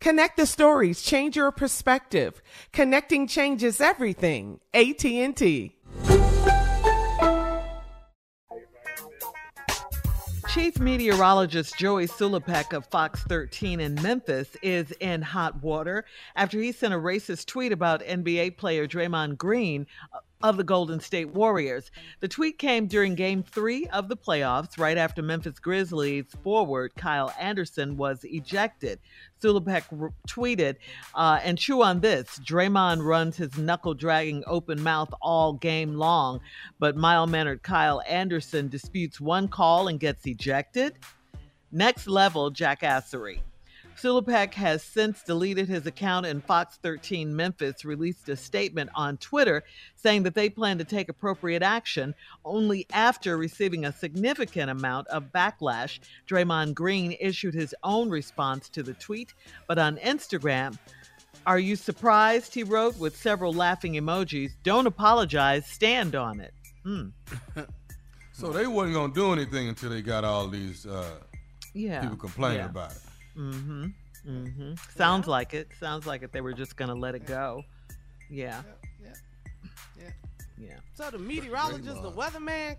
[0.00, 2.40] Connect the stories, change your perspective.
[2.72, 4.60] Connecting changes everything.
[4.72, 5.76] AT&T.
[10.48, 16.72] Chief meteorologist Joey Sulipeck of Fox 13 in Memphis is in hot water after he
[16.72, 19.86] sent a racist tweet about NBA player Draymond Green
[20.42, 21.90] of the Golden State Warriors.
[22.20, 27.32] The tweet came during game three of the playoffs, right after Memphis Grizzlies forward Kyle
[27.38, 28.98] Anderson was ejected.
[29.42, 30.76] Sulipeck r- tweeted,
[31.14, 36.40] uh, and chew on this Draymond runs his knuckle dragging open mouth all game long,
[36.78, 40.94] but mild mannered Kyle Anderson disputes one call and gets ejected.
[41.72, 43.40] Next level jackassery.
[44.00, 49.62] Sulipeck has since deleted his account, and Fox 13 Memphis released a statement on Twitter
[49.94, 55.32] saying that they plan to take appropriate action only after receiving a significant amount of
[55.32, 56.00] backlash.
[56.26, 59.34] Draymond Green issued his own response to the tweet,
[59.68, 60.78] but on Instagram,
[61.46, 62.54] are you surprised?
[62.54, 64.52] He wrote with several laughing emojis.
[64.62, 66.54] Don't apologize, stand on it.
[66.84, 67.08] Hmm.
[68.32, 71.18] so they wasn't gonna do anything until they got all these uh,
[71.74, 72.00] yeah.
[72.00, 72.70] people complaining yeah.
[72.70, 72.98] about it.
[73.40, 73.84] Mm-hmm.
[74.28, 74.72] Mm-hmm.
[74.96, 75.30] Sounds yeah.
[75.30, 75.68] like it.
[75.78, 76.32] Sounds like it.
[76.32, 77.64] They were just gonna let it go.
[78.28, 78.62] Yeah.
[79.02, 79.12] Yeah.
[79.98, 80.10] Yeah.
[80.58, 80.74] Yeah.
[80.94, 82.76] So the meteorologist, the weatherman,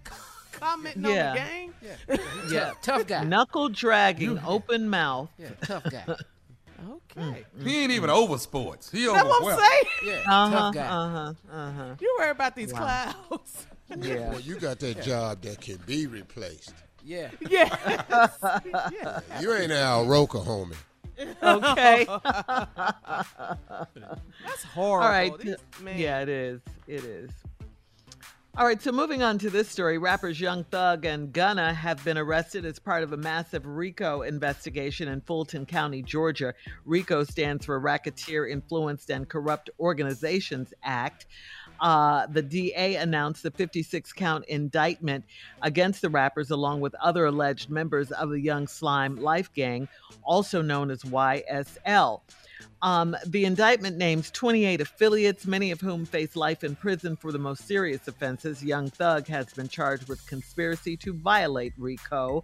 [0.51, 1.29] commenting yeah.
[1.29, 1.73] on the game.
[1.81, 2.17] Yeah.
[2.51, 2.71] yeah.
[2.81, 3.23] Tough guy.
[3.23, 5.29] Knuckle dragging, open mouth.
[5.37, 5.49] Yeah.
[5.63, 6.15] Tough guy.
[6.89, 7.21] Okay.
[7.21, 7.67] Mm-hmm.
[7.67, 8.89] He ain't even over sports.
[8.89, 9.83] He over That's what I'm saying.
[10.03, 10.87] Yeah, uh-huh, tough guy.
[10.87, 11.95] Uh-huh, uh-huh.
[11.99, 13.13] You worry about these wow.
[13.29, 13.67] clouds.
[13.99, 14.29] Yeah.
[14.29, 15.03] Well, you got that yeah.
[15.03, 16.73] job that can be replaced.
[17.03, 17.29] Yeah.
[17.49, 18.29] Yeah.
[18.91, 19.19] yeah.
[19.39, 20.75] You ain't Al Roker, homie.
[21.43, 22.05] Okay.
[24.45, 25.05] That's horrible.
[25.05, 25.37] All right.
[25.37, 25.55] These,
[25.95, 26.61] yeah, it is.
[26.87, 27.31] It is.
[28.57, 32.17] All right, so moving on to this story, rappers Young Thug and Gunna have been
[32.17, 36.53] arrested as part of a massive RICO investigation in Fulton County, Georgia.
[36.83, 41.27] RICO stands for Racketeer Influenced and Corrupt Organizations Act.
[41.81, 45.25] Uh, the DA announced the 56 count indictment
[45.63, 49.87] against the rappers, along with other alleged members of the Young Slime Life Gang,
[50.23, 52.21] also known as YSL.
[52.81, 57.39] Um, the indictment names 28 affiliates, many of whom face life in prison for the
[57.39, 58.63] most serious offenses.
[58.63, 62.43] Young Thug has been charged with conspiracy to violate RICO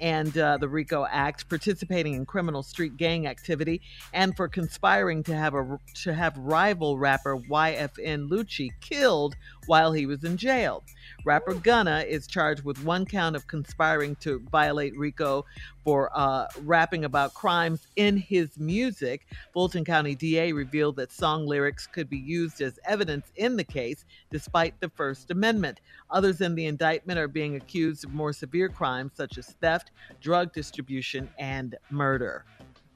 [0.00, 3.80] and uh, the RICO Act, participating in criminal street gang activity,
[4.12, 9.36] and for conspiring to have a to have rival rapper YFN Lucci killed
[9.66, 10.82] while he was in jail.
[11.24, 15.44] Rapper Gunna is charged with one count of conspiring to violate RICO
[15.84, 19.26] for uh, rapping about crimes in his music.
[19.54, 24.04] Fulton County DA revealed that song lyrics could be used as evidence in the case,
[24.32, 25.80] despite the First Amendment.
[26.10, 30.52] Others in the indictment are being accused of more severe crimes such as theft, drug
[30.52, 32.44] distribution, and murder.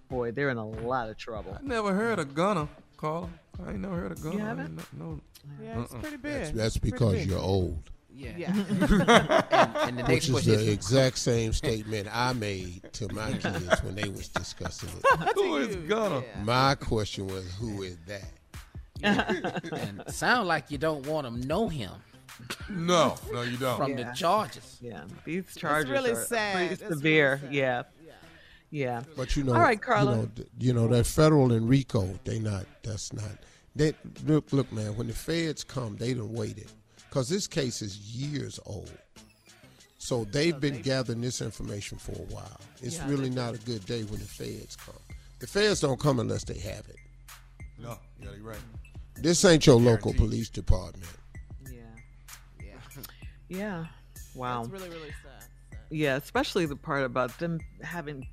[0.08, 1.56] Boy, they're in a lot of trouble.
[1.56, 3.28] I never heard of Gunna, Carla.
[3.64, 4.34] I ain't never heard of Gunna.
[4.34, 4.76] You haven't?
[4.98, 5.20] No, no.
[5.62, 6.00] Yeah, it's Uh-uh.
[6.00, 6.32] pretty big.
[6.32, 7.28] That's, that's because big.
[7.28, 7.78] you're old.
[8.18, 8.30] Yeah.
[8.36, 8.48] Yeah.
[9.50, 13.30] and, and the Which next is the is exact same statement I made to my
[13.38, 15.34] kids when they was discussing it.
[15.36, 16.22] Who is Gunna?
[16.42, 18.24] My question was, who is that?
[19.02, 21.92] and sound like you don't want to know him
[22.68, 23.76] No, no, you don't.
[23.76, 24.10] from Yeah.
[24.10, 24.78] the charges.
[24.80, 26.54] Yeah, these charges really are sad.
[26.56, 27.38] pretty It's really severe.
[27.44, 27.52] sad.
[27.54, 27.82] Yeah.
[28.70, 29.02] Yeah.
[29.16, 30.12] But you know, All right, Carla.
[30.16, 30.28] You know,
[30.58, 32.66] you know that federal and RICO, they not.
[32.82, 33.38] That's not.
[33.76, 33.94] They
[34.26, 34.96] look, look, man.
[34.96, 36.70] When the feds come, they done waited,
[37.10, 38.90] cause this case is years old.
[39.98, 42.60] So they've been gathering this information for a while.
[42.82, 44.94] It's Yeah, really not a good day when the feds come.
[45.40, 46.96] The feds don't come unless they have it.
[47.78, 48.58] No, yeah, you're right.
[49.16, 51.10] This ain't your local police department.
[51.70, 51.80] Yeah.
[52.64, 52.72] Yeah.
[53.48, 53.86] Yeah.
[54.34, 54.62] Wow.
[54.62, 55.42] It's really, really sad.
[55.42, 55.78] sad.
[55.90, 58.28] Yeah, especially the part about them having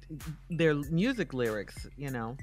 [0.50, 2.38] their music lyrics, you know,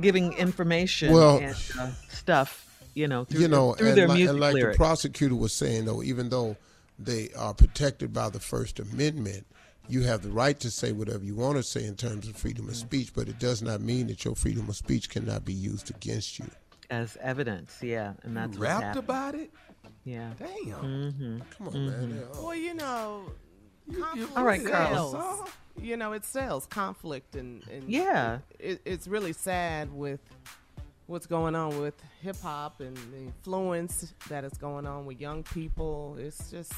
[0.00, 2.65] giving information Well- and uh, stuff,
[2.96, 4.76] you know, through, you know, through and, their like, music and like lyrics.
[4.76, 6.56] the prosecutor was saying, though, even though
[6.98, 9.46] they are protected by the First Amendment,
[9.88, 12.68] you have the right to say whatever you want to say in terms of freedom
[12.68, 15.90] of speech, but it does not mean that your freedom of speech cannot be used
[15.90, 16.46] against you.
[16.90, 19.04] as evidence, yeah, and that's You rapped happening.
[19.04, 19.50] about it?
[20.04, 20.30] Yeah.
[20.38, 20.56] Damn.
[20.80, 22.16] mhm Come on, man.
[22.16, 23.32] they're all- Well, you know,
[24.00, 25.12] conflict All right, sells.
[25.14, 25.48] Carlos.
[25.82, 28.38] You know, it sells conflict, and, and Yeah.
[28.58, 30.20] it, it's really sad with
[31.06, 35.42] what's going on with hip hop and the influence that is going on with young
[35.42, 36.16] people.
[36.18, 36.72] It's just,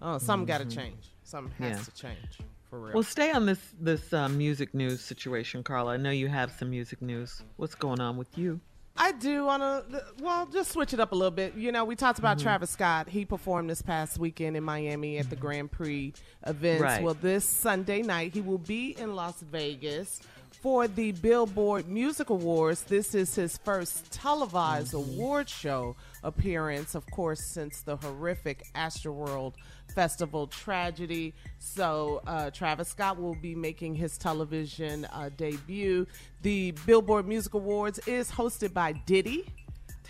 [0.00, 1.12] oh, something got to change.
[1.24, 1.78] Something has Mm-hmm.
[1.78, 1.84] Yeah.
[1.84, 2.38] to change
[2.68, 2.94] for real.
[2.94, 5.92] Well, stay on this this uh, music news situation, Carla.
[5.92, 7.42] I know you have some music news.
[7.56, 8.60] What's going on with you?
[8.94, 9.82] I do on a
[10.20, 11.54] well, just switch it up a little bit.
[11.54, 12.44] You know, we talked about Mm-hmm.
[12.44, 13.08] Travis Scott.
[13.08, 16.12] He performed this past weekend in Miami at the Grand Prix
[16.46, 16.82] events.
[16.82, 17.02] Right.
[17.02, 20.20] Well, this Sunday night he will be in Las Vegas
[20.62, 22.82] for the Billboard Music Awards.
[22.84, 25.18] This is his first televised Mm-hmm.
[25.20, 29.54] award show appearance, of course, since the horrific Astroworld
[29.94, 31.34] Festival tragedy.
[31.58, 36.06] So, uh, Travis Scott will be making his television uh, debut.
[36.42, 39.44] The Billboard Music Awards is hosted by Diddy.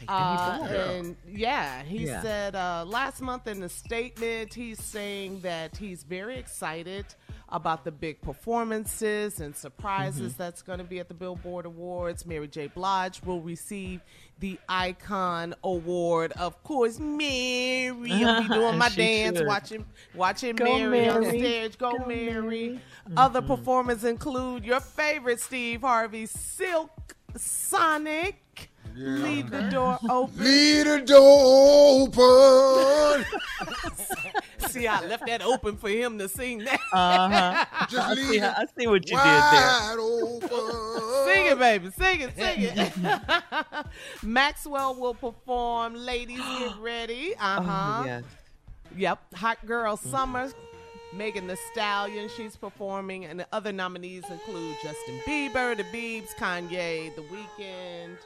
[0.09, 2.21] Uh, and yeah, he Yeah.
[2.23, 7.07] said uh, last month in the statement, he's saying that he's very excited
[7.53, 10.43] about the big performances and surprises mm-hmm.
[10.43, 12.25] that's going to be at the Billboard Awards.
[12.25, 12.69] Mary J.
[12.69, 14.01] Blige will receive
[14.41, 16.33] the Icon Award.
[16.33, 19.47] Of course, Mary will be doing my dance, should.
[19.47, 19.85] watching
[20.15, 21.39] watching Go, Mary, on Mary.
[21.39, 21.79] stage.
[21.79, 22.41] Go, Go, Mary.
[22.41, 22.81] Mary.
[23.17, 23.55] Other mm-hmm.
[23.55, 28.71] performers include your favorite Steve Harvey, Silk Sonic.
[28.95, 30.45] Leave the door open.
[30.45, 33.12] Leave the door open.
[34.73, 36.81] See, I left that open for him to sing that.
[36.93, 37.87] Uh-huh.
[37.91, 39.99] Just I, leave see, it I see what you did there.
[39.99, 41.27] open.
[41.27, 41.91] Sing it, baby.
[41.91, 42.63] Sing it, sing
[43.05, 43.87] it.
[44.23, 45.95] Maxwell will perform.
[45.95, 47.35] Ladies, get ready.
[47.39, 48.01] Uh huh.
[48.03, 48.25] Oh, yes.
[48.97, 49.35] Yep.
[49.35, 50.51] Hot Girl Summer.
[51.15, 57.15] Megan Thee Stallion, she's performing, and the other nominees include Justin Bieber, The Biebs, Kanye,
[57.15, 58.17] The Weeknd.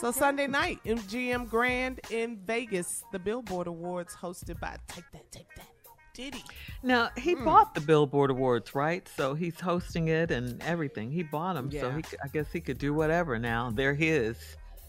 [0.00, 5.46] So Sunday night, MGM Grand in Vegas, the Billboard Awards hosted by Take That, Take
[5.54, 5.68] That,
[6.16, 6.42] Diddy.
[6.82, 7.44] Now he Hmm.
[7.44, 9.06] bought the Billboard Awards, right?
[9.16, 11.10] So he's hosting it and everything.
[11.10, 11.96] He bought them, so Yeah.
[11.96, 13.70] he, c- I guess he could do whatever now.
[13.70, 14.38] They're his.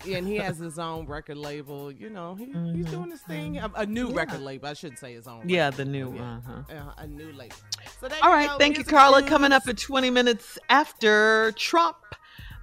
[0.07, 1.91] and he has his own record label.
[1.91, 3.57] You know, he, he's doing his thing.
[3.57, 4.67] A, a new record label.
[4.69, 5.39] I shouldn't say his own.
[5.39, 5.49] Mm-hmm.
[5.49, 6.09] Yeah, the new.
[6.09, 6.23] label.
[6.23, 6.75] Uh-huh.
[6.75, 7.55] Uh, a new label.
[7.99, 9.21] So there All you right, go, thank you, Carla.
[9.21, 9.29] news.
[9.29, 11.97] Coming up at 20 minutes after Trump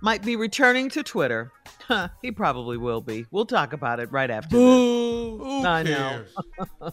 [0.00, 1.50] might be returning to Twitter.
[1.88, 3.26] Huh, he probably will be.
[3.32, 4.58] We'll talk about it right after this.
[4.60, 6.24] Who I know.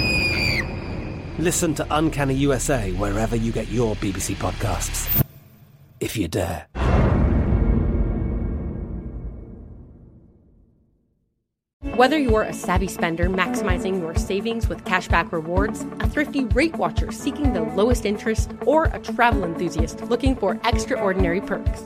[1.41, 5.25] Listen to Uncanny USA wherever you get your BBC podcasts,
[5.99, 6.67] if you dare.
[11.95, 17.11] Whether you're a savvy spender maximizing your savings with cashback rewards, a thrifty rate watcher
[17.11, 21.85] seeking the lowest interest, or a travel enthusiast looking for extraordinary perks,